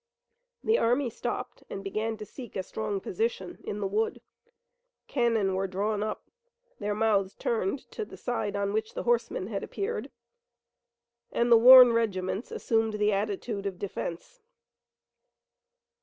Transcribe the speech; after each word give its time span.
The 0.63 0.79
army 0.79 1.11
stopped 1.11 1.61
and 1.69 1.83
began 1.83 2.17
to 2.17 2.25
seek 2.25 2.55
a 2.55 2.63
strong 2.63 2.99
position 3.01 3.59
in 3.63 3.81
the 3.81 3.85
wood. 3.87 4.19
Cannon 5.07 5.53
were 5.53 5.67
drawn 5.67 6.01
up, 6.01 6.23
their 6.79 6.95
mouths 6.95 7.35
turned 7.35 7.81
to 7.91 8.03
the 8.03 8.17
side 8.17 8.55
on 8.55 8.73
which 8.73 8.95
the 8.95 9.03
horsemen 9.03 9.45
had 9.45 9.63
appeared, 9.63 10.09
and 11.31 11.51
the 11.51 11.55
worn 11.55 11.93
regiments 11.93 12.51
assumed 12.51 12.93
the 12.93 13.13
attitude 13.13 13.67
of 13.67 13.77
defense. 13.77 14.41